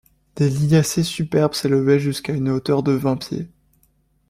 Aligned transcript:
Des 0.35 0.49
liliacées 0.49 1.03
superbes 1.03 1.53
s’élevaient 1.53 1.99
jusqu’à 1.99 2.33
une 2.33 2.49
hauteur 2.49 2.81
de 2.81 2.91
vingt 2.91 3.17
pieds. 3.17 3.51